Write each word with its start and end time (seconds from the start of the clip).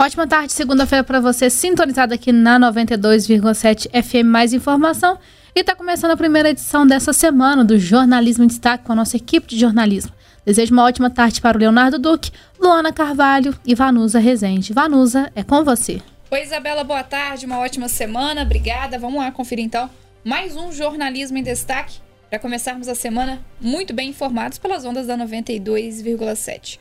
Ótima 0.00 0.26
tarde, 0.26 0.50
segunda-feira 0.54 1.04
para 1.04 1.20
você, 1.20 1.50
sintonizado 1.50 2.14
aqui 2.14 2.32
na 2.32 2.58
92,7 2.58 3.86
FM. 4.02 4.24
Mais 4.24 4.54
informação. 4.54 5.18
E 5.54 5.60
está 5.60 5.76
começando 5.76 6.12
a 6.12 6.16
primeira 6.16 6.48
edição 6.48 6.86
dessa 6.86 7.12
semana 7.12 7.62
do 7.62 7.78
Jornalismo 7.78 8.42
em 8.42 8.46
Destaque 8.46 8.82
com 8.82 8.92
a 8.92 8.96
nossa 8.96 9.18
equipe 9.18 9.46
de 9.46 9.58
jornalismo. 9.58 10.10
Desejo 10.42 10.72
uma 10.72 10.84
ótima 10.84 11.10
tarde 11.10 11.38
para 11.42 11.58
o 11.58 11.60
Leonardo 11.60 11.98
Duque, 11.98 12.32
Luana 12.58 12.94
Carvalho 12.94 13.54
e 13.62 13.74
Vanusa 13.74 14.18
Rezende. 14.18 14.72
Vanusa, 14.72 15.30
é 15.36 15.44
com 15.44 15.62
você. 15.62 16.00
Oi, 16.30 16.42
Isabela, 16.44 16.82
boa 16.82 17.02
tarde, 17.02 17.44
uma 17.44 17.58
ótima 17.58 17.86
semana, 17.86 18.40
obrigada. 18.40 18.98
Vamos 18.98 19.20
lá 19.20 19.30
conferir 19.30 19.66
então 19.66 19.90
mais 20.24 20.56
um 20.56 20.72
Jornalismo 20.72 21.36
em 21.36 21.42
Destaque 21.42 21.98
para 22.30 22.38
começarmos 22.38 22.88
a 22.88 22.94
semana 22.94 23.38
muito 23.60 23.92
bem 23.92 24.08
informados 24.08 24.56
pelas 24.56 24.82
ondas 24.86 25.06
da 25.06 25.18
92,7. 25.18 26.78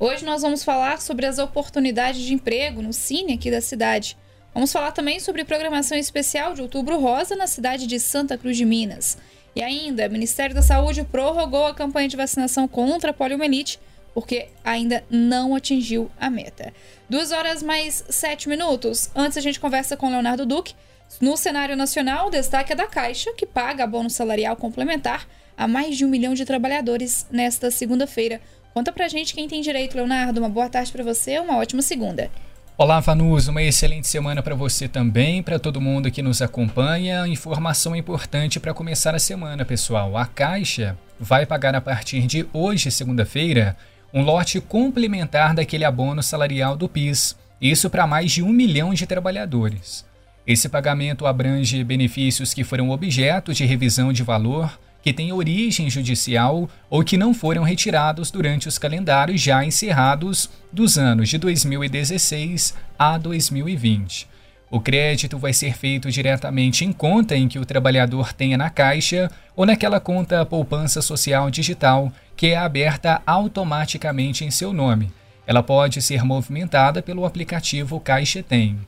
Hoje 0.00 0.24
nós 0.24 0.42
vamos 0.42 0.62
falar 0.62 1.00
sobre 1.00 1.26
as 1.26 1.40
oportunidades 1.40 2.20
de 2.20 2.32
emprego 2.32 2.80
no 2.80 2.92
Cine 2.92 3.32
aqui 3.34 3.50
da 3.50 3.60
cidade. 3.60 4.16
Vamos 4.54 4.70
falar 4.70 4.92
também 4.92 5.18
sobre 5.18 5.44
programação 5.44 5.98
especial 5.98 6.54
de 6.54 6.62
Outubro 6.62 7.00
Rosa 7.00 7.34
na 7.34 7.48
cidade 7.48 7.84
de 7.84 7.98
Santa 7.98 8.38
Cruz 8.38 8.56
de 8.56 8.64
Minas. 8.64 9.18
E 9.56 9.62
ainda, 9.62 10.06
o 10.06 10.10
Ministério 10.12 10.54
da 10.54 10.62
Saúde 10.62 11.02
prorrogou 11.02 11.66
a 11.66 11.74
campanha 11.74 12.06
de 12.06 12.16
vacinação 12.16 12.68
contra 12.68 13.10
a 13.10 13.14
poliomielite 13.14 13.80
porque 14.14 14.48
ainda 14.64 15.02
não 15.10 15.54
atingiu 15.54 16.08
a 16.18 16.30
meta. 16.30 16.72
Duas 17.10 17.32
horas 17.32 17.60
mais 17.60 18.04
sete 18.08 18.48
minutos. 18.48 19.10
Antes 19.16 19.36
a 19.36 19.40
gente 19.40 19.58
conversa 19.58 19.96
com 19.96 20.10
Leonardo 20.10 20.46
Duque. 20.46 20.74
No 21.20 21.36
cenário 21.36 21.76
nacional, 21.76 22.28
o 22.28 22.30
destaque 22.30 22.72
é 22.72 22.76
da 22.76 22.86
Caixa, 22.86 23.32
que 23.32 23.46
paga 23.46 23.86
bônus 23.86 24.14
salarial 24.14 24.54
complementar 24.54 25.26
a 25.56 25.66
mais 25.66 25.96
de 25.96 26.04
um 26.04 26.08
milhão 26.08 26.34
de 26.34 26.44
trabalhadores 26.44 27.26
nesta 27.30 27.70
segunda-feira. 27.70 28.40
Conta 28.78 28.92
pra 28.92 29.08
gente 29.08 29.34
quem 29.34 29.48
tem 29.48 29.60
direito, 29.60 29.96
Leonardo. 29.96 30.38
Uma 30.38 30.48
boa 30.48 30.68
tarde 30.68 30.92
para 30.92 31.02
você, 31.02 31.36
uma 31.40 31.56
ótima 31.56 31.82
segunda. 31.82 32.30
Olá, 32.76 33.00
Vanus, 33.00 33.48
uma 33.48 33.60
excelente 33.60 34.06
semana 34.06 34.40
para 34.40 34.54
você 34.54 34.86
também, 34.86 35.42
para 35.42 35.58
todo 35.58 35.80
mundo 35.80 36.12
que 36.12 36.22
nos 36.22 36.40
acompanha. 36.40 37.26
Informação 37.26 37.96
importante 37.96 38.60
para 38.60 38.72
começar 38.72 39.16
a 39.16 39.18
semana, 39.18 39.64
pessoal. 39.64 40.16
A 40.16 40.24
Caixa 40.26 40.96
vai 41.18 41.44
pagar 41.44 41.74
a 41.74 41.80
partir 41.80 42.24
de 42.28 42.46
hoje, 42.52 42.88
segunda-feira, 42.92 43.76
um 44.14 44.22
lote 44.22 44.60
complementar 44.60 45.56
daquele 45.56 45.84
abono 45.84 46.22
salarial 46.22 46.76
do 46.76 46.88
PIS. 46.88 47.36
Isso 47.60 47.90
para 47.90 48.06
mais 48.06 48.30
de 48.30 48.44
um 48.44 48.50
milhão 48.50 48.94
de 48.94 49.08
trabalhadores. 49.08 50.06
Esse 50.46 50.68
pagamento 50.68 51.26
abrange 51.26 51.82
benefícios 51.82 52.54
que 52.54 52.62
foram 52.62 52.90
objeto 52.90 53.52
de 53.52 53.66
revisão 53.66 54.12
de 54.12 54.22
valor 54.22 54.78
que 55.02 55.12
têm 55.12 55.32
origem 55.32 55.88
judicial 55.88 56.68
ou 56.90 57.04
que 57.04 57.16
não 57.16 57.32
foram 57.32 57.62
retirados 57.62 58.30
durante 58.30 58.68
os 58.68 58.78
calendários 58.78 59.40
já 59.40 59.64
encerrados 59.64 60.50
dos 60.72 60.98
anos 60.98 61.28
de 61.28 61.38
2016 61.38 62.74
a 62.98 63.16
2020. 63.16 64.28
O 64.70 64.80
crédito 64.80 65.38
vai 65.38 65.52
ser 65.52 65.74
feito 65.74 66.10
diretamente 66.10 66.84
em 66.84 66.92
conta 66.92 67.34
em 67.34 67.48
que 67.48 67.58
o 67.58 67.64
trabalhador 67.64 68.34
tenha 68.34 68.58
na 68.58 68.68
Caixa 68.68 69.30
ou 69.56 69.64
naquela 69.64 69.98
conta 69.98 70.44
poupança 70.44 71.00
social 71.00 71.50
digital 71.50 72.12
que 72.36 72.48
é 72.48 72.56
aberta 72.56 73.22
automaticamente 73.26 74.44
em 74.44 74.50
seu 74.50 74.72
nome. 74.72 75.10
Ela 75.46 75.62
pode 75.62 76.02
ser 76.02 76.22
movimentada 76.22 77.00
pelo 77.00 77.24
aplicativo 77.24 77.98
Caixa 77.98 78.42
Tem. 78.42 78.78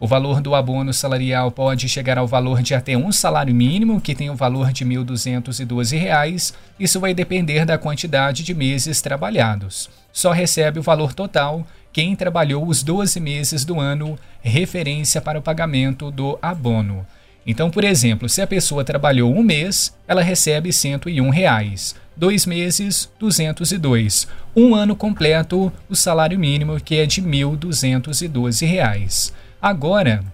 O 0.00 0.06
valor 0.06 0.40
do 0.40 0.54
abono 0.54 0.94
salarial 0.94 1.50
pode 1.50 1.86
chegar 1.86 2.16
ao 2.16 2.26
valor 2.26 2.62
de 2.62 2.74
até 2.74 2.96
um 2.96 3.12
salário 3.12 3.54
mínimo, 3.54 4.00
que 4.00 4.14
tem 4.14 4.30
o 4.30 4.34
valor 4.34 4.72
de 4.72 4.82
R$ 4.82 4.96
1.212. 4.96 6.54
Isso 6.78 6.98
vai 6.98 7.12
depender 7.12 7.66
da 7.66 7.76
quantidade 7.76 8.42
de 8.42 8.54
meses 8.54 9.02
trabalhados. 9.02 9.90
Só 10.10 10.32
recebe 10.32 10.78
o 10.78 10.82
valor 10.82 11.12
total 11.12 11.66
quem 11.92 12.16
trabalhou 12.16 12.66
os 12.66 12.82
12 12.82 13.20
meses 13.20 13.62
do 13.62 13.78
ano, 13.78 14.18
referência 14.40 15.20
para 15.20 15.38
o 15.38 15.42
pagamento 15.42 16.10
do 16.10 16.38
abono. 16.40 17.06
Então, 17.46 17.70
por 17.70 17.84
exemplo, 17.84 18.26
se 18.26 18.40
a 18.40 18.46
pessoa 18.46 18.82
trabalhou 18.82 19.30
um 19.30 19.42
mês, 19.42 19.94
ela 20.08 20.22
recebe 20.22 20.72
101 20.72 21.28
reais. 21.28 21.94
Dois 22.16 22.46
meses, 22.46 23.10
202. 23.18 24.26
Um 24.56 24.74
ano 24.74 24.96
completo, 24.96 25.70
o 25.90 25.94
salário 25.94 26.38
mínimo, 26.38 26.80
que 26.80 26.96
é 26.96 27.04
de 27.04 27.20
R$ 27.20 27.26
1.212. 27.26 29.32
Agora, 29.60 30.24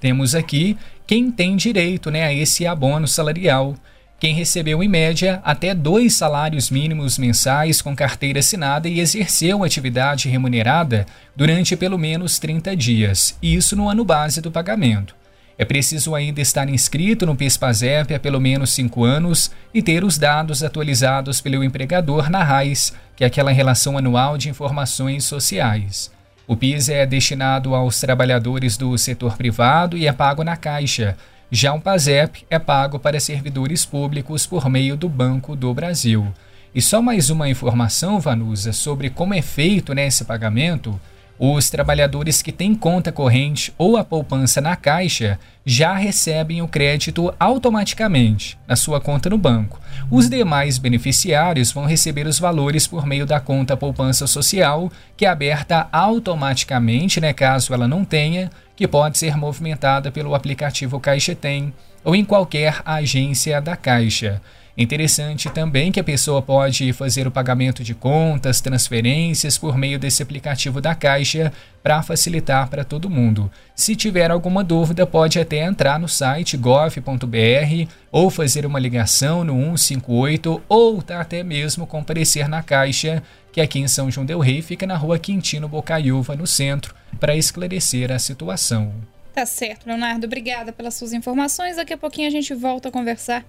temos 0.00 0.34
aqui 0.34 0.76
quem 1.06 1.30
tem 1.30 1.56
direito 1.56 2.10
né, 2.10 2.24
a 2.24 2.32
esse 2.32 2.66
abono 2.66 3.06
salarial. 3.06 3.76
Quem 4.18 4.34
recebeu, 4.34 4.82
em 4.82 4.88
média, 4.88 5.40
até 5.44 5.74
dois 5.74 6.14
salários 6.14 6.70
mínimos 6.70 7.16
mensais 7.16 7.80
com 7.80 7.94
carteira 7.94 8.40
assinada 8.40 8.88
e 8.88 9.00
exerceu 9.00 9.62
atividade 9.62 10.28
remunerada 10.28 11.06
durante 11.34 11.76
pelo 11.76 11.96
menos 11.96 12.38
30 12.38 12.76
dias, 12.76 13.36
isso 13.42 13.74
no 13.74 13.88
ano 13.88 14.04
base 14.04 14.40
do 14.40 14.50
pagamento. 14.50 15.14
É 15.56 15.64
preciso 15.64 16.14
ainda 16.14 16.40
estar 16.40 16.68
inscrito 16.68 17.26
no 17.26 17.36
PIS/PASEP 17.36 18.14
há 18.14 18.18
pelo 18.18 18.40
menos 18.40 18.70
cinco 18.70 19.04
anos 19.04 19.50
e 19.74 19.82
ter 19.82 20.04
os 20.04 20.16
dados 20.16 20.62
atualizados 20.62 21.40
pelo 21.40 21.62
empregador 21.62 22.30
na 22.30 22.42
RAIS, 22.42 22.94
que 23.14 23.24
é 23.24 23.26
aquela 23.26 23.52
relação 23.52 23.96
anual 23.98 24.38
de 24.38 24.48
informações 24.48 25.24
sociais. 25.24 26.10
O 26.50 26.56
PIS 26.56 26.88
é 26.88 27.06
destinado 27.06 27.76
aos 27.76 28.00
trabalhadores 28.00 28.76
do 28.76 28.98
setor 28.98 29.36
privado 29.36 29.96
e 29.96 30.08
é 30.08 30.12
pago 30.12 30.42
na 30.42 30.56
Caixa. 30.56 31.16
Já 31.48 31.72
o 31.72 31.80
PASEP 31.80 32.44
é 32.50 32.58
pago 32.58 32.98
para 32.98 33.20
servidores 33.20 33.86
públicos 33.86 34.48
por 34.48 34.68
meio 34.68 34.96
do 34.96 35.08
Banco 35.08 35.54
do 35.54 35.72
Brasil. 35.72 36.26
E 36.74 36.82
só 36.82 37.00
mais 37.00 37.30
uma 37.30 37.48
informação, 37.48 38.18
Vanusa, 38.18 38.72
sobre 38.72 39.10
como 39.10 39.32
é 39.32 39.40
feito 39.40 39.94
nesse 39.94 40.24
pagamento. 40.24 41.00
Os 41.42 41.70
trabalhadores 41.70 42.42
que 42.42 42.52
têm 42.52 42.74
conta 42.74 43.10
corrente 43.10 43.72
ou 43.78 43.96
a 43.96 44.04
poupança 44.04 44.60
na 44.60 44.76
Caixa 44.76 45.38
já 45.64 45.94
recebem 45.94 46.60
o 46.60 46.68
crédito 46.68 47.32
automaticamente 47.40 48.58
na 48.68 48.76
sua 48.76 49.00
conta 49.00 49.30
no 49.30 49.38
banco. 49.38 49.80
Os 50.10 50.28
demais 50.28 50.76
beneficiários 50.76 51.72
vão 51.72 51.86
receber 51.86 52.26
os 52.26 52.38
valores 52.38 52.86
por 52.86 53.06
meio 53.06 53.24
da 53.24 53.40
conta 53.40 53.74
poupança 53.74 54.26
social, 54.26 54.92
que 55.16 55.24
é 55.24 55.30
aberta 55.30 55.88
automaticamente, 55.90 57.22
né, 57.22 57.32
caso 57.32 57.72
ela 57.72 57.88
não 57.88 58.04
tenha, 58.04 58.50
que 58.76 58.86
pode 58.86 59.16
ser 59.16 59.34
movimentada 59.34 60.12
pelo 60.12 60.34
aplicativo 60.34 61.00
Caixa 61.00 61.34
Tem 61.34 61.72
ou 62.04 62.14
em 62.14 62.22
qualquer 62.22 62.82
agência 62.84 63.62
da 63.62 63.76
Caixa. 63.76 64.42
Interessante 64.80 65.50
também 65.50 65.92
que 65.92 66.00
a 66.00 66.04
pessoa 66.04 66.40
pode 66.40 66.90
fazer 66.94 67.26
o 67.26 67.30
pagamento 67.30 67.84
de 67.84 67.94
contas, 67.94 68.62
transferências 68.62 69.58
por 69.58 69.76
meio 69.76 69.98
desse 69.98 70.22
aplicativo 70.22 70.80
da 70.80 70.94
Caixa 70.94 71.52
para 71.82 72.02
facilitar 72.02 72.66
para 72.70 72.82
todo 72.82 73.10
mundo. 73.10 73.50
Se 73.76 73.94
tiver 73.94 74.30
alguma 74.30 74.64
dúvida, 74.64 75.06
pode 75.06 75.38
até 75.38 75.58
entrar 75.58 76.00
no 76.00 76.08
site 76.08 76.56
gov.br 76.56 77.90
ou 78.10 78.30
fazer 78.30 78.64
uma 78.64 78.78
ligação 78.78 79.44
no 79.44 79.76
158 79.76 80.62
ou 80.66 81.02
tá 81.02 81.20
até 81.20 81.42
mesmo 81.42 81.86
comparecer 81.86 82.48
na 82.48 82.62
Caixa, 82.62 83.22
que 83.52 83.60
aqui 83.60 83.80
em 83.80 83.86
São 83.86 84.10
João 84.10 84.24
del 84.24 84.40
Rei 84.40 84.62
fica 84.62 84.86
na 84.86 84.96
rua 84.96 85.18
Quintino 85.18 85.68
Bocaiúva, 85.68 86.34
no 86.34 86.46
centro, 86.46 86.94
para 87.18 87.36
esclarecer 87.36 88.10
a 88.10 88.18
situação. 88.18 88.94
Tá 89.34 89.44
certo, 89.44 89.86
Leonardo. 89.86 90.24
Obrigada 90.24 90.72
pelas 90.72 90.94
suas 90.94 91.12
informações. 91.12 91.76
Daqui 91.76 91.92
a 91.92 91.98
pouquinho 91.98 92.28
a 92.28 92.30
gente 92.30 92.54
volta 92.54 92.88
a 92.88 92.92
conversar 92.92 93.44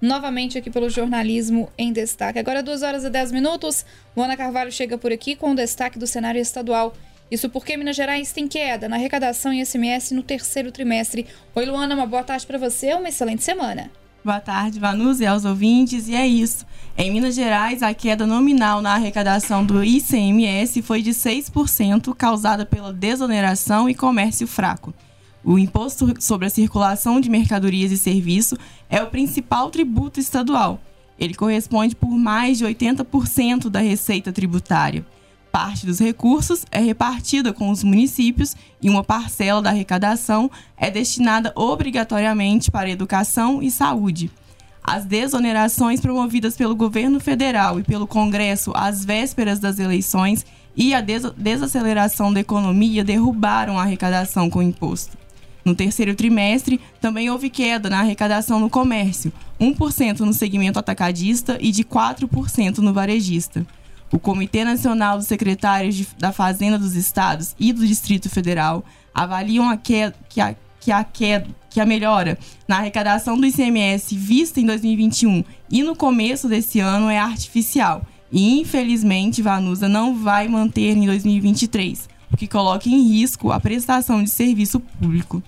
novamente 0.00 0.56
aqui 0.56 0.70
pelo 0.70 0.88
Jornalismo 0.88 1.70
em 1.76 1.92
Destaque. 1.92 2.38
Agora, 2.38 2.62
2 2.62 2.82
horas 2.82 3.04
e 3.04 3.10
10 3.10 3.32
minutos, 3.32 3.84
Luana 4.16 4.36
Carvalho 4.36 4.72
chega 4.72 4.96
por 4.96 5.12
aqui 5.12 5.36
com 5.36 5.52
o 5.52 5.54
destaque 5.54 5.98
do 5.98 6.06
cenário 6.06 6.40
estadual. 6.40 6.94
Isso 7.30 7.48
porque 7.48 7.76
Minas 7.76 7.94
Gerais 7.94 8.32
tem 8.32 8.48
queda 8.48 8.88
na 8.88 8.96
arrecadação 8.96 9.52
em 9.52 9.64
SMS 9.64 10.10
no 10.10 10.22
terceiro 10.22 10.72
trimestre. 10.72 11.26
Oi, 11.54 11.64
Luana, 11.64 11.94
uma 11.94 12.06
boa 12.06 12.24
tarde 12.24 12.46
para 12.46 12.58
você, 12.58 12.92
uma 12.94 13.08
excelente 13.08 13.44
semana. 13.44 13.90
Boa 14.24 14.40
tarde, 14.40 14.78
Vanusa 14.78 15.24
e 15.24 15.26
aos 15.26 15.44
ouvintes. 15.44 16.08
E 16.08 16.14
é 16.14 16.26
isso. 16.26 16.66
Em 16.98 17.10
Minas 17.10 17.34
Gerais, 17.34 17.82
a 17.82 17.94
queda 17.94 18.26
nominal 18.26 18.82
na 18.82 18.94
arrecadação 18.94 19.64
do 19.64 19.82
ICMS 19.82 20.82
foi 20.82 21.00
de 21.00 21.10
6%, 21.10 22.14
causada 22.14 22.66
pela 22.66 22.92
desoneração 22.92 23.88
e 23.88 23.94
comércio 23.94 24.46
fraco. 24.46 24.92
O 25.44 25.58
imposto 25.58 26.14
sobre 26.20 26.46
a 26.46 26.50
circulação 26.50 27.20
de 27.20 27.30
mercadorias 27.30 27.90
e 27.90 27.96
serviços 27.96 28.58
é 28.88 29.02
o 29.02 29.06
principal 29.06 29.70
tributo 29.70 30.20
estadual. 30.20 30.80
Ele 31.18 31.34
corresponde 31.34 31.96
por 31.96 32.10
mais 32.10 32.58
de 32.58 32.64
80% 32.64 33.68
da 33.68 33.80
receita 33.80 34.32
tributária. 34.32 35.04
Parte 35.50 35.84
dos 35.84 35.98
recursos 35.98 36.64
é 36.70 36.78
repartida 36.78 37.52
com 37.52 37.70
os 37.70 37.82
municípios 37.82 38.54
e 38.80 38.88
uma 38.88 39.02
parcela 39.02 39.60
da 39.60 39.70
arrecadação 39.70 40.50
é 40.76 40.90
destinada 40.90 41.52
obrigatoriamente 41.56 42.70
para 42.70 42.90
educação 42.90 43.62
e 43.62 43.70
saúde. 43.70 44.30
As 44.82 45.04
desonerações 45.04 46.00
promovidas 46.00 46.56
pelo 46.56 46.76
governo 46.76 47.18
federal 47.18 47.80
e 47.80 47.82
pelo 47.82 48.06
Congresso 48.06 48.72
às 48.74 49.04
vésperas 49.04 49.58
das 49.58 49.78
eleições 49.78 50.46
e 50.76 50.94
a 50.94 51.00
desaceleração 51.00 52.32
da 52.32 52.40
economia 52.40 53.04
derrubaram 53.04 53.78
a 53.78 53.82
arrecadação 53.82 54.48
com 54.48 54.60
o 54.60 54.62
imposto. 54.62 55.18
No 55.64 55.74
terceiro 55.74 56.14
trimestre, 56.14 56.80
também 57.00 57.30
houve 57.30 57.50
queda 57.50 57.90
na 57.90 58.00
arrecadação 58.00 58.58
no 58.58 58.70
comércio, 58.70 59.32
1% 59.60 60.20
no 60.20 60.32
segmento 60.32 60.78
atacadista 60.78 61.58
e 61.60 61.70
de 61.70 61.84
4% 61.84 62.78
no 62.78 62.92
varejista. 62.92 63.66
O 64.12 64.18
Comitê 64.18 64.64
Nacional 64.64 65.18
dos 65.18 65.26
Secretários 65.26 65.94
de, 65.94 66.08
da 66.18 66.32
Fazenda 66.32 66.78
dos 66.78 66.96
Estados 66.96 67.54
e 67.58 67.72
do 67.72 67.86
Distrito 67.86 68.28
Federal 68.28 68.84
avaliam 69.14 69.68
a 69.68 69.76
que, 69.76 70.12
que, 70.28 70.40
a, 70.40 70.56
que, 70.80 70.90
a, 70.90 71.04
que, 71.04 71.42
que 71.68 71.80
a 71.80 71.86
melhora 71.86 72.36
na 72.66 72.78
arrecadação 72.78 73.38
do 73.38 73.46
ICMS 73.46 74.16
vista 74.16 74.60
em 74.60 74.66
2021 74.66 75.44
e 75.70 75.82
no 75.82 75.94
começo 75.94 76.48
desse 76.48 76.80
ano 76.80 77.08
é 77.08 77.18
artificial. 77.18 78.04
E, 78.32 78.60
infelizmente, 78.60 79.42
Vanusa 79.42 79.88
não 79.88 80.16
vai 80.16 80.48
manter 80.48 80.96
em 80.96 81.06
2023, 81.06 82.08
o 82.32 82.36
que 82.36 82.46
coloca 82.46 82.88
em 82.88 83.02
risco 83.08 83.50
a 83.50 83.60
prestação 83.60 84.22
de 84.22 84.30
serviço 84.30 84.80
público. 84.80 85.42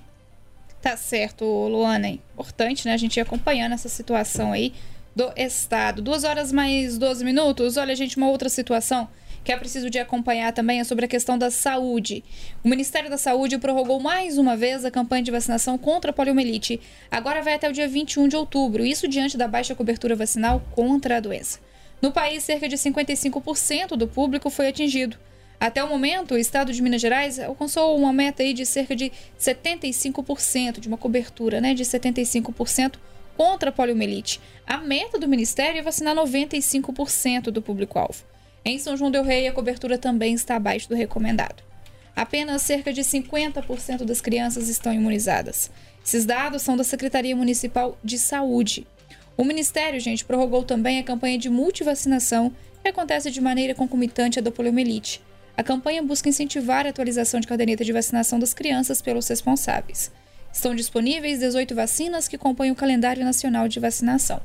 Tá 0.81 0.97
certo, 0.97 1.45
Luana. 1.45 2.09
É 2.09 2.11
importante, 2.11 2.87
né? 2.87 2.95
A 2.95 2.97
gente 2.97 3.17
ir 3.17 3.21
acompanhando 3.21 3.73
essa 3.73 3.89
situação 3.89 4.53
aí 4.53 4.73
do 5.15 5.31
Estado. 5.37 6.03
Duas 6.03 6.25
horas 6.25 6.51
mais 6.51 6.99
12 6.99 7.25
minutos. 7.25 7.77
Olha, 7.77 7.95
gente, 7.95 8.17
uma 8.17 8.29
outra 8.29 8.49
situação 8.49 9.09
que 9.45 9.53
é 9.53 9.57
preciso 9.57 9.91
de 9.91 9.99
acompanhar 9.99 10.53
também 10.53 10.81
é 10.81 10.85
sobre 10.85 11.05
a 11.05 11.09
questão 11.09 11.37
da 11.37 11.51
saúde. 11.51 12.23
O 12.63 12.69
Ministério 12.69 13.11
da 13.11 13.19
Saúde 13.19 13.59
prorrogou 13.59 13.99
mais 14.01 14.39
uma 14.39 14.57
vez 14.57 14.85
a 14.85 14.91
campanha 14.91 15.23
de 15.23 15.31
vacinação 15.31 15.77
contra 15.77 16.11
a 16.11 16.15
poliomielite. 16.15 16.81
Agora 17.11 17.43
vai 17.43 17.55
até 17.55 17.69
o 17.69 17.73
dia 17.73 17.89
21 17.89 18.29
de 18.29 18.37
outubro, 18.37 18.85
isso 18.85 19.09
diante 19.09 19.37
da 19.37 19.49
baixa 19.49 19.75
cobertura 19.75 20.15
vacinal 20.15 20.63
contra 20.71 21.17
a 21.17 21.21
doença. 21.21 21.59
No 22.01 22.13
país, 22.13 22.45
cerca 22.45 22.69
de 22.69 22.77
55% 22.77 23.97
do 23.97 24.07
público 24.07 24.51
foi 24.51 24.69
atingido. 24.69 25.17
Até 25.63 25.85
o 25.85 25.89
momento, 25.89 26.35
o 26.35 26.39
estado 26.39 26.73
de 26.73 26.83
Minas 26.83 27.01
Gerais 27.01 27.39
alcançou 27.39 27.97
uma 27.97 28.13
meta 28.13 28.43
aí 28.43 28.53
de 28.53 28.67
cerca 28.67 28.97
de 28.97 29.13
75%, 29.39 30.81
de 30.81 30.89
uma 30.89 30.97
cobertura 30.97 31.61
né, 31.61 31.73
de 31.73 31.85
75% 31.85 32.97
contra 33.37 33.71
a 33.71 33.73
poliomielite. 33.73 34.41
A 34.67 34.79
meta 34.79 35.21
do 35.21 35.29
Ministério 35.29 35.79
é 35.79 35.83
vacinar 35.83 36.17
95% 36.17 37.53
do 37.53 37.63
público-alvo. 37.63 38.25
Em 38.65 38.77
São 38.77 38.97
João 38.97 39.09
del 39.09 39.23
Rei, 39.23 39.47
a 39.47 39.53
cobertura 39.53 39.97
também 39.97 40.35
está 40.35 40.57
abaixo 40.57 40.89
do 40.89 40.97
recomendado. 40.97 41.63
Apenas 42.17 42.63
cerca 42.63 42.93
de 42.93 43.03
50% 43.03 44.05
das 44.05 44.21
crianças 44.21 44.69
estão 44.69 44.93
imunizadas. 44.93 45.71
Esses 46.05 46.25
dados 46.25 46.63
são 46.63 46.77
da 46.77 46.83
Secretaria 46.83 47.37
Municipal 47.37 47.97
de 48.03 48.19
Saúde. 48.19 48.85
O 49.37 49.45
Ministério, 49.45 50.01
gente, 50.01 50.25
prorrogou 50.25 50.65
também 50.65 50.99
a 50.99 51.05
campanha 51.05 51.39
de 51.39 51.49
multivacinação, 51.49 52.53
que 52.83 52.89
acontece 52.89 53.31
de 53.31 53.41
maneira 53.41 53.77
concomitante 53.77 54.41
à 54.41 54.43
da 54.43 54.51
poliomielite. 54.51 55.21
A 55.57 55.63
campanha 55.63 56.03
busca 56.03 56.29
incentivar 56.29 56.87
a 56.87 56.91
atualização 56.91 57.39
de 57.39 57.47
caderneta 57.47 57.85
de 57.85 57.93
vacinação 57.93 58.39
das 58.39 58.55
crianças 58.55 59.03
pelos 59.03 59.29
responsáveis. 59.29 60.11
Estão 60.53 60.75
disponíveis 60.75 61.39
18 61.39 61.75
vacinas 61.75 62.29
que 62.29 62.39
compõem 62.39 62.71
o 62.71 62.77
calendário 62.77 63.25
nacional 63.25 63.69
de 63.69 63.81
vacinação. 63.81 64.41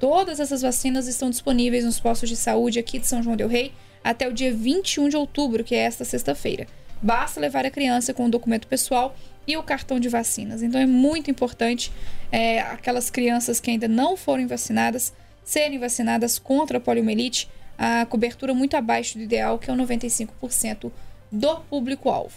Todas 0.00 0.38
essas 0.38 0.62
vacinas 0.62 1.08
estão 1.08 1.30
disponíveis 1.30 1.84
nos 1.84 1.98
postos 1.98 2.28
de 2.28 2.36
saúde 2.36 2.78
aqui 2.78 2.98
de 2.98 3.06
São 3.06 3.22
João 3.22 3.36
del 3.36 3.48
Rei 3.48 3.72
até 4.02 4.28
o 4.28 4.32
dia 4.32 4.52
21 4.52 5.08
de 5.08 5.16
outubro, 5.16 5.64
que 5.64 5.74
é 5.74 5.78
esta 5.78 6.04
sexta-feira. 6.04 6.66
Basta 7.00 7.40
levar 7.40 7.64
a 7.64 7.70
criança 7.70 8.12
com 8.12 8.26
o 8.26 8.30
documento 8.30 8.66
pessoal 8.66 9.16
e 9.46 9.56
o 9.56 9.62
cartão 9.62 9.98
de 9.98 10.08
vacinas. 10.08 10.62
Então 10.62 10.80
é 10.80 10.86
muito 10.86 11.30
importante 11.30 11.92
é, 12.30 12.60
aquelas 12.60 13.10
crianças 13.10 13.60
que 13.60 13.70
ainda 13.70 13.88
não 13.88 14.16
foram 14.16 14.46
vacinadas 14.46 15.12
serem 15.44 15.78
vacinadas 15.78 16.38
contra 16.38 16.78
a 16.78 16.80
poliomielite, 16.80 17.48
a 17.78 18.04
cobertura 18.04 18.52
muito 18.52 18.76
abaixo 18.76 19.16
do 19.16 19.24
ideal, 19.24 19.58
que 19.58 19.70
é 19.70 19.72
o 19.72 19.76
95% 19.76 20.90
do 21.30 21.56
público-alvo. 21.60 22.34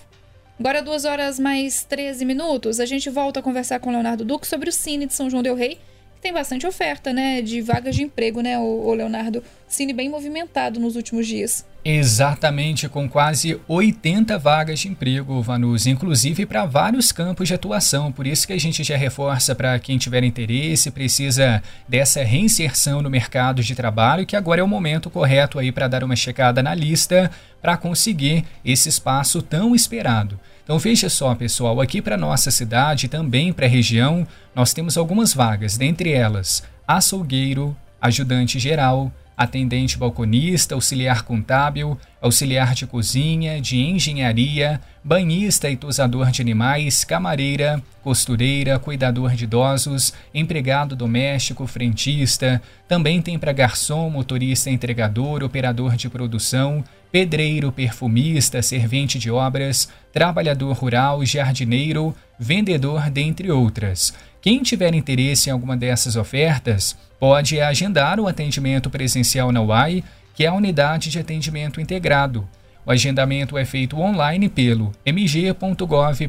Agora, 0.59 0.83
duas 0.83 1.05
horas 1.05 1.39
mais 1.39 1.83
13 1.83 2.23
minutos, 2.23 2.79
a 2.79 2.85
gente 2.85 3.09
volta 3.09 3.39
a 3.39 3.43
conversar 3.43 3.79
com 3.79 3.89
o 3.89 3.91
Leonardo 3.91 4.23
Duque 4.23 4.45
sobre 4.45 4.69
o 4.69 4.71
Cine 4.71 5.07
de 5.07 5.13
São 5.13 5.27
João 5.27 5.41
Del 5.41 5.55
Rei, 5.55 5.79
que 6.15 6.21
tem 6.21 6.31
bastante 6.31 6.67
oferta, 6.67 7.11
né, 7.11 7.41
de 7.41 7.61
vagas 7.61 7.95
de 7.95 8.03
emprego, 8.03 8.41
né, 8.41 8.59
o 8.59 8.93
Leonardo? 8.93 9.43
Cine 9.67 9.91
bem 9.91 10.07
movimentado 10.07 10.79
nos 10.79 10.95
últimos 10.95 11.25
dias. 11.25 11.65
Exatamente, 11.83 12.87
com 12.87 13.09
quase 13.09 13.59
80 13.67 14.37
vagas 14.37 14.81
de 14.81 14.87
emprego, 14.87 15.41
Vanus, 15.41 15.87
inclusive 15.87 16.45
para 16.45 16.63
vários 16.63 17.11
campos 17.11 17.47
de 17.47 17.55
atuação. 17.55 18.11
Por 18.11 18.27
isso 18.27 18.45
que 18.45 18.53
a 18.53 18.59
gente 18.59 18.83
já 18.83 18.95
reforça 18.95 19.55
para 19.55 19.79
quem 19.79 19.97
tiver 19.97 20.23
interesse, 20.23 20.91
precisa 20.91 21.63
dessa 21.87 22.23
reinserção 22.23 23.01
no 23.01 23.09
mercado 23.09 23.63
de 23.63 23.73
trabalho, 23.73 24.27
que 24.27 24.35
agora 24.35 24.61
é 24.61 24.63
o 24.63 24.67
momento 24.67 25.09
correto 25.09 25.57
aí 25.57 25.71
para 25.71 25.87
dar 25.87 26.03
uma 26.03 26.15
checada 26.15 26.61
na 26.61 26.75
lista 26.75 27.31
para 27.59 27.75
conseguir 27.75 28.45
esse 28.63 28.87
espaço 28.87 29.41
tão 29.41 29.73
esperado. 29.73 30.39
Então 30.63 30.77
veja 30.77 31.09
só, 31.09 31.33
pessoal, 31.33 31.81
aqui 31.81 31.99
para 31.99 32.15
nossa 32.15 32.51
cidade, 32.51 33.07
também 33.07 33.51
para 33.51 33.65
a 33.65 33.69
região, 33.69 34.27
nós 34.53 34.71
temos 34.71 34.97
algumas 34.97 35.33
vagas, 35.33 35.77
dentre 35.77 36.11
elas 36.11 36.63
açougueiro, 36.87 37.75
ajudante 37.99 38.59
geral, 38.59 39.11
atendente 39.43 39.97
balconista, 39.97 40.75
auxiliar 40.75 41.23
contábil, 41.23 41.97
auxiliar 42.21 42.73
de 42.73 42.85
cozinha, 42.85 43.59
de 43.59 43.79
engenharia, 43.79 44.79
banhista 45.03 45.69
e 45.69 45.75
tosador 45.75 46.29
de 46.29 46.41
animais, 46.41 47.03
camareira, 47.03 47.81
costureira, 48.03 48.77
cuidador 48.77 49.33
de 49.33 49.45
idosos, 49.45 50.13
empregado 50.33 50.95
doméstico, 50.95 51.65
frentista. 51.65 52.61
Também 52.87 53.21
tem 53.21 53.39
para 53.39 53.51
garçom, 53.51 54.09
motorista 54.09 54.69
entregador, 54.69 55.43
operador 55.43 55.95
de 55.95 56.09
produção, 56.09 56.83
pedreiro, 57.11 57.71
perfumista, 57.71 58.61
servente 58.61 59.19
de 59.19 59.29
obras, 59.29 59.89
trabalhador 60.13 60.73
rural, 60.73 61.25
jardineiro, 61.25 62.15
vendedor, 62.41 63.07
dentre 63.11 63.51
outras. 63.51 64.11
Quem 64.41 64.63
tiver 64.63 64.95
interesse 64.95 65.49
em 65.49 65.53
alguma 65.53 65.77
dessas 65.77 66.15
ofertas, 66.15 66.97
pode 67.19 67.61
agendar 67.61 68.19
o 68.19 68.27
atendimento 68.27 68.89
presencial 68.89 69.51
na 69.51 69.61
UAI, 69.61 70.03
que 70.33 70.43
é 70.43 70.47
a 70.47 70.53
unidade 70.53 71.11
de 71.11 71.19
atendimento 71.19 71.79
integrado. 71.79 72.47
O 72.83 72.89
agendamento 72.89 73.59
é 73.59 73.63
feito 73.63 73.99
online 73.99 74.49
pelo 74.49 74.91
mg.gov.br. 75.05 76.25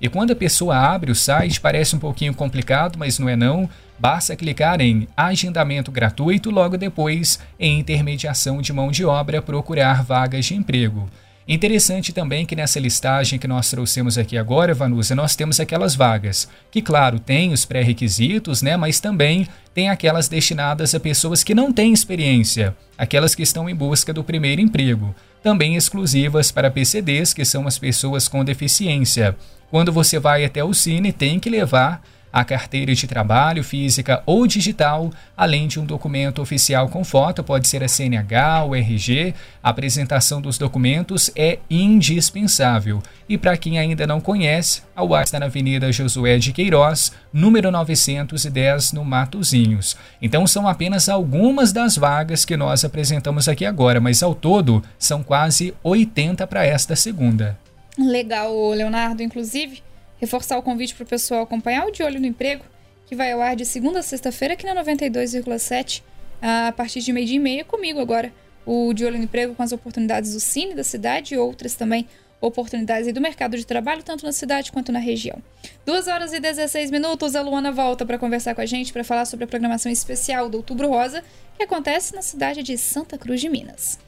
E 0.00 0.08
quando 0.08 0.30
a 0.30 0.36
pessoa 0.36 0.74
abre 0.78 1.10
o 1.10 1.14
site, 1.14 1.60
parece 1.60 1.94
um 1.94 1.98
pouquinho 1.98 2.32
complicado, 2.32 2.98
mas 2.98 3.18
não 3.18 3.28
é 3.28 3.36
não. 3.36 3.68
Basta 3.98 4.34
clicar 4.34 4.80
em 4.80 5.06
agendamento 5.14 5.92
gratuito, 5.92 6.50
logo 6.50 6.78
depois 6.78 7.38
em 7.60 7.78
intermediação 7.80 8.62
de 8.62 8.72
mão 8.72 8.90
de 8.90 9.04
obra, 9.04 9.42
procurar 9.42 10.02
vagas 10.02 10.46
de 10.46 10.54
emprego. 10.54 11.06
Interessante 11.48 12.12
também 12.12 12.44
que 12.44 12.56
nessa 12.56 12.80
listagem 12.80 13.38
que 13.38 13.46
nós 13.46 13.70
trouxemos 13.70 14.18
aqui 14.18 14.36
agora, 14.36 14.74
Vanusa, 14.74 15.14
nós 15.14 15.36
temos 15.36 15.60
aquelas 15.60 15.94
vagas 15.94 16.48
que, 16.72 16.82
claro, 16.82 17.20
tem 17.20 17.52
os 17.52 17.64
pré-requisitos, 17.64 18.62
né, 18.62 18.76
mas 18.76 18.98
também 18.98 19.46
tem 19.72 19.88
aquelas 19.88 20.26
destinadas 20.26 20.92
a 20.92 20.98
pessoas 20.98 21.44
que 21.44 21.54
não 21.54 21.72
têm 21.72 21.92
experiência, 21.92 22.76
aquelas 22.98 23.32
que 23.32 23.44
estão 23.44 23.68
em 23.68 23.74
busca 23.76 24.12
do 24.12 24.24
primeiro 24.24 24.60
emprego, 24.60 25.14
também 25.40 25.76
exclusivas 25.76 26.50
para 26.50 26.70
PCDs, 26.70 27.32
que 27.32 27.44
são 27.44 27.64
as 27.68 27.78
pessoas 27.78 28.26
com 28.26 28.44
deficiência. 28.44 29.36
Quando 29.70 29.92
você 29.92 30.18
vai 30.18 30.44
até 30.44 30.64
o 30.64 30.74
Cine, 30.74 31.12
tem 31.12 31.38
que 31.38 31.48
levar 31.48 32.02
a 32.36 32.44
carteira 32.44 32.94
de 32.94 33.06
trabalho 33.06 33.64
física 33.64 34.22
ou 34.26 34.46
digital, 34.46 35.10
além 35.34 35.66
de 35.66 35.80
um 35.80 35.86
documento 35.86 36.42
oficial 36.42 36.86
com 36.86 37.02
foto, 37.02 37.42
pode 37.42 37.66
ser 37.66 37.82
a 37.82 37.88
CNH, 37.88 38.62
o 38.66 38.74
RG. 38.74 39.32
A 39.62 39.70
apresentação 39.70 40.38
dos 40.38 40.58
documentos 40.58 41.30
é 41.34 41.60
indispensável. 41.70 43.02
E 43.26 43.38
para 43.38 43.56
quem 43.56 43.78
ainda 43.78 44.06
não 44.06 44.20
conhece, 44.20 44.82
a 44.94 45.02
UAS 45.02 45.28
está 45.28 45.40
na 45.40 45.46
Avenida 45.46 45.90
Josué 45.90 46.36
de 46.36 46.52
Queiroz, 46.52 47.10
número 47.32 47.70
910, 47.70 48.92
no 48.92 49.02
Matozinhos. 49.02 49.96
Então 50.20 50.46
são 50.46 50.68
apenas 50.68 51.08
algumas 51.08 51.72
das 51.72 51.96
vagas 51.96 52.44
que 52.44 52.54
nós 52.54 52.84
apresentamos 52.84 53.48
aqui 53.48 53.64
agora, 53.64 53.98
mas 53.98 54.22
ao 54.22 54.34
todo 54.34 54.84
são 54.98 55.22
quase 55.22 55.72
80 55.82 56.46
para 56.46 56.66
esta 56.66 56.94
segunda. 56.94 57.58
Legal, 57.98 58.52
Leonardo. 58.72 59.22
Inclusive, 59.22 59.80
reforçar 60.18 60.58
o 60.58 60.62
convite 60.62 60.94
para 60.94 61.04
o 61.04 61.06
pessoal 61.06 61.42
acompanhar 61.42 61.86
o 61.86 61.90
De 61.90 62.02
Olho 62.02 62.20
no 62.20 62.26
Emprego, 62.26 62.64
que 63.06 63.14
vai 63.14 63.32
ao 63.32 63.40
ar 63.40 63.54
de 63.54 63.64
segunda 63.64 64.00
a 64.00 64.02
sexta-feira 64.02 64.54
aqui 64.54 64.66
na 64.66 64.74
92,7, 64.82 66.02
a 66.42 66.72
partir 66.72 67.00
de 67.00 67.12
meio-dia 67.12 67.36
e 67.36 67.40
meia, 67.40 67.64
comigo 67.64 68.00
agora. 68.00 68.32
O 68.64 68.92
De 68.92 69.04
Olho 69.04 69.18
no 69.18 69.24
Emprego 69.24 69.54
com 69.54 69.62
as 69.62 69.72
oportunidades 69.72 70.32
do 70.32 70.40
Cine 70.40 70.74
da 70.74 70.82
cidade 70.82 71.34
e 71.34 71.38
outras 71.38 71.74
também 71.74 72.08
oportunidades 72.40 73.12
do 73.12 73.20
mercado 73.20 73.56
de 73.56 73.64
trabalho, 73.64 74.02
tanto 74.02 74.26
na 74.26 74.32
cidade 74.32 74.72
quanto 74.72 74.92
na 74.92 74.98
região. 74.98 75.42
2 75.84 76.08
horas 76.08 76.32
e 76.32 76.40
16 76.40 76.90
minutos, 76.90 77.34
a 77.34 77.42
Luana 77.42 77.72
volta 77.72 78.04
para 78.04 78.18
conversar 78.18 78.54
com 78.54 78.60
a 78.60 78.66
gente 78.66 78.92
para 78.92 79.04
falar 79.04 79.24
sobre 79.24 79.44
a 79.44 79.48
programação 79.48 79.90
especial 79.90 80.48
do 80.48 80.58
Outubro 80.58 80.88
Rosa, 80.88 81.22
que 81.56 81.62
acontece 81.62 82.14
na 82.14 82.22
cidade 82.22 82.62
de 82.62 82.76
Santa 82.76 83.16
Cruz 83.16 83.40
de 83.40 83.48
Minas. 83.48 83.98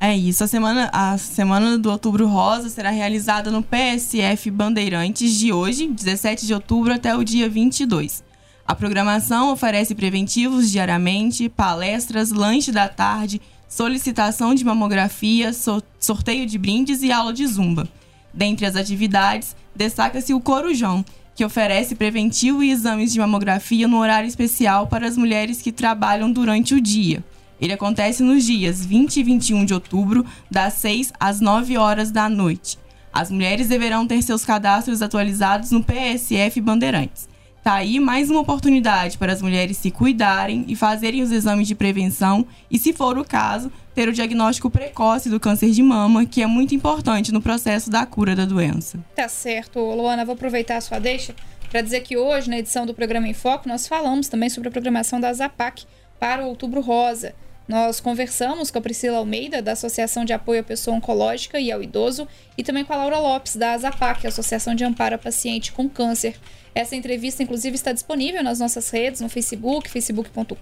É 0.00 0.16
isso. 0.16 0.44
A 0.44 0.46
semana, 0.46 0.88
a 0.92 1.18
semana 1.18 1.76
do 1.76 1.90
Outubro 1.90 2.26
Rosa 2.28 2.68
será 2.68 2.90
realizada 2.90 3.50
no 3.50 3.62
PSF 3.62 4.48
Bandeirantes 4.50 5.34
de 5.34 5.52
hoje, 5.52 5.88
17 5.88 6.46
de 6.46 6.54
outubro, 6.54 6.94
até 6.94 7.16
o 7.16 7.24
dia 7.24 7.48
22. 7.48 8.22
A 8.64 8.74
programação 8.76 9.50
oferece 9.50 9.94
preventivos 9.94 10.70
diariamente, 10.70 11.48
palestras, 11.48 12.30
lanche 12.30 12.70
da 12.70 12.88
tarde, 12.88 13.40
solicitação 13.68 14.54
de 14.54 14.64
mamografia, 14.64 15.52
so 15.52 15.82
sorteio 15.98 16.46
de 16.46 16.58
brindes 16.58 17.02
e 17.02 17.10
aula 17.10 17.32
de 17.32 17.44
zumba. 17.46 17.88
Dentre 18.32 18.66
as 18.66 18.76
atividades, 18.76 19.56
destaca-se 19.74 20.32
o 20.32 20.40
Corujão, 20.40 21.04
que 21.34 21.44
oferece 21.44 21.94
preventivo 21.96 22.62
e 22.62 22.70
exames 22.70 23.12
de 23.12 23.18
mamografia 23.18 23.88
no 23.88 23.98
horário 23.98 24.28
especial 24.28 24.86
para 24.86 25.08
as 25.08 25.16
mulheres 25.16 25.60
que 25.60 25.72
trabalham 25.72 26.30
durante 26.30 26.74
o 26.74 26.80
dia. 26.80 27.24
Ele 27.60 27.72
acontece 27.72 28.22
nos 28.22 28.44
dias 28.44 28.84
20 28.84 29.16
e 29.16 29.22
21 29.22 29.64
de 29.64 29.74
outubro, 29.74 30.24
das 30.50 30.74
6 30.74 31.12
às 31.18 31.40
9 31.40 31.76
horas 31.76 32.10
da 32.10 32.28
noite. 32.28 32.78
As 33.12 33.30
mulheres 33.30 33.68
deverão 33.68 34.06
ter 34.06 34.22
seus 34.22 34.44
cadastros 34.44 35.02
atualizados 35.02 35.70
no 35.70 35.82
PSF 35.82 36.60
Bandeirantes. 36.60 37.28
Tá 37.62 37.74
aí 37.74 37.98
mais 37.98 38.30
uma 38.30 38.40
oportunidade 38.40 39.18
para 39.18 39.32
as 39.32 39.42
mulheres 39.42 39.76
se 39.76 39.90
cuidarem 39.90 40.64
e 40.68 40.76
fazerem 40.76 41.22
os 41.22 41.30
exames 41.30 41.66
de 41.66 41.74
prevenção 41.74 42.46
e, 42.70 42.78
se 42.78 42.92
for 42.92 43.18
o 43.18 43.24
caso, 43.24 43.70
ter 43.94 44.08
o 44.08 44.12
diagnóstico 44.12 44.70
precoce 44.70 45.28
do 45.28 45.40
câncer 45.40 45.70
de 45.70 45.82
mama, 45.82 46.24
que 46.24 46.40
é 46.40 46.46
muito 46.46 46.74
importante 46.74 47.32
no 47.32 47.42
processo 47.42 47.90
da 47.90 48.06
cura 48.06 48.34
da 48.36 48.44
doença. 48.44 48.98
Tá 49.14 49.28
certo, 49.28 49.80
Luana, 49.80 50.24
vou 50.24 50.34
aproveitar 50.34 50.76
a 50.76 50.80
sua 50.80 50.98
deixa 50.98 51.34
para 51.68 51.82
dizer 51.82 52.00
que 52.00 52.16
hoje, 52.16 52.48
na 52.48 52.58
edição 52.58 52.86
do 52.86 52.94
programa 52.94 53.28
em 53.28 53.34
Foco, 53.34 53.68
nós 53.68 53.86
falamos 53.86 54.28
também 54.28 54.48
sobre 54.48 54.68
a 54.68 54.72
programação 54.72 55.20
da 55.20 55.32
ZAPAC 55.32 55.84
para 56.18 56.44
o 56.44 56.48
Outubro 56.48 56.80
Rosa. 56.80 57.34
Nós 57.68 58.00
conversamos 58.00 58.70
com 58.70 58.78
a 58.78 58.80
Priscila 58.80 59.18
Almeida, 59.18 59.60
da 59.60 59.72
Associação 59.72 60.24
de 60.24 60.32
Apoio 60.32 60.60
à 60.60 60.64
Pessoa 60.64 60.96
Oncológica 60.96 61.60
e 61.60 61.70
ao 61.70 61.82
Idoso, 61.82 62.26
e 62.56 62.64
também 62.64 62.82
com 62.82 62.94
a 62.94 62.96
Laura 62.96 63.18
Lopes, 63.18 63.56
da 63.56 63.72
ASAPAC, 63.72 64.26
Associação 64.26 64.74
de 64.74 64.84
Amparo 64.84 65.16
a 65.16 65.18
Paciente 65.18 65.70
com 65.70 65.86
Câncer. 65.86 66.36
Essa 66.74 66.96
entrevista, 66.96 67.42
inclusive, 67.42 67.76
está 67.76 67.92
disponível 67.92 68.42
nas 68.42 68.58
nossas 68.58 68.88
redes, 68.88 69.20
no 69.20 69.28
Facebook, 69.28 69.90
facebook.com.br 69.90 70.54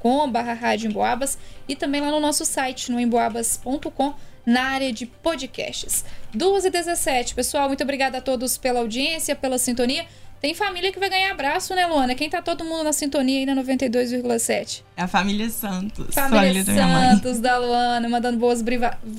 e 1.69 1.77
também 1.77 2.01
lá 2.01 2.11
no 2.11 2.19
nosso 2.19 2.45
site, 2.45 2.91
no 2.91 2.99
emboabas.com, 2.99 4.15
na 4.45 4.63
área 4.65 4.93
de 4.93 5.07
podcasts. 5.07 6.05
2 6.35 6.65
e 6.65 6.71
17 6.71 7.37
pessoal, 7.37 7.69
muito 7.69 7.85
obrigada 7.85 8.19
a 8.19 8.21
todos 8.21 8.59
pela 8.59 8.81
audiência, 8.81 9.37
pela 9.37 9.59
sintonia. 9.59 10.07
Tem 10.41 10.55
família 10.55 10.93
que 10.93 10.99
vai 10.99 11.09
ganhar 11.09 11.31
abraço, 11.31 11.75
né, 11.75 11.87
Luana? 11.87 12.15
Quem 12.15 12.29
tá 12.29 12.43
todo 12.43 12.65
mundo 12.65 12.85
na 12.85 12.93
sintonia 12.93 13.41
aí 13.41 13.47
na 13.47 13.55
92,7? 13.55 14.83
É 14.97 15.03
a 15.03 15.09
família 15.09 15.49
Santos. 15.49 16.15
Família, 16.15 16.65
família 16.65 17.11
Santos 17.11 17.41
da 17.41 17.59
Luana, 17.59 18.09
mandando 18.09 18.39
boas, 18.39 18.63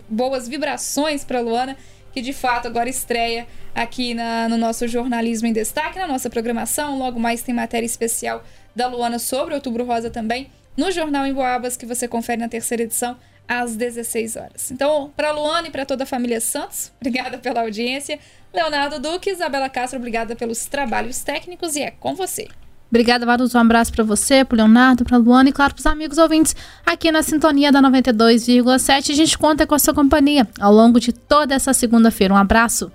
boas 0.07 0.47
vibrações 0.47 1.23
pra 1.23 1.39
Luana, 1.39 1.75
que 2.13 2.21
de 2.21 2.33
fato 2.33 2.67
agora 2.67 2.89
estreia 2.89 3.47
aqui 3.73 4.13
na, 4.13 4.47
no 4.47 4.57
nosso 4.57 4.87
Jornalismo 4.87 5.47
em 5.47 5.53
Destaque, 5.53 5.97
na 5.99 6.07
nossa 6.07 6.29
programação. 6.29 6.97
Logo 6.97 7.19
mais 7.19 7.41
tem 7.41 7.53
matéria 7.53 7.85
especial 7.85 8.43
da 8.75 8.87
Luana 8.87 9.17
sobre 9.17 9.55
Outubro 9.55 9.83
Rosa 9.83 10.09
também, 10.09 10.51
no 10.77 10.91
Jornal 10.91 11.25
em 11.25 11.33
Boabas, 11.33 11.75
que 11.75 11.85
você 11.85 12.07
confere 12.07 12.39
na 12.39 12.47
terceira 12.47 12.83
edição 12.83 13.17
às 13.47 13.75
16 13.75 14.35
horas. 14.35 14.71
Então, 14.71 15.11
para 15.15 15.31
Luana 15.31 15.67
e 15.67 15.71
para 15.71 15.85
toda 15.85 16.03
a 16.03 16.07
família 16.07 16.39
Santos, 16.39 16.91
obrigada 17.01 17.37
pela 17.37 17.61
audiência. 17.61 18.19
Leonardo 18.53 18.99
Duque, 18.99 19.31
Isabela 19.31 19.69
Castro, 19.69 19.97
obrigada 19.97 20.35
pelos 20.35 20.65
trabalhos 20.65 21.21
técnicos 21.21 21.75
e 21.75 21.81
é 21.81 21.91
com 21.91 22.15
você. 22.15 22.47
Obrigada, 22.89 23.25
Varus. 23.25 23.53
Um 23.53 23.59
abraço 23.59 23.91
para 23.91 24.03
você, 24.03 24.45
para 24.45 24.57
Leonardo, 24.57 25.03
para 25.03 25.17
Luana 25.17 25.49
e, 25.49 25.51
claro, 25.51 25.73
para 25.73 25.81
os 25.81 25.85
amigos 25.85 26.17
ouvintes 26.17 26.55
aqui 26.85 27.11
na 27.11 27.21
sintonia 27.21 27.69
da 27.71 27.81
92,7. 27.81 29.11
A 29.11 29.15
gente 29.15 29.37
conta 29.37 29.67
com 29.67 29.75
a 29.75 29.79
sua 29.79 29.93
companhia 29.93 30.47
ao 30.59 30.73
longo 30.73 30.99
de 30.99 31.11
toda 31.11 31.53
essa 31.53 31.73
segunda-feira. 31.73 32.33
Um 32.33 32.37
abraço. 32.37 32.89